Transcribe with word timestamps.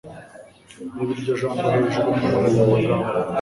Reba 0.95 1.11
iryo 1.15 1.33
jambo 1.41 1.65
hejuru 1.73 2.07
mu 2.17 2.23
nkoranyamagambo 2.29 3.07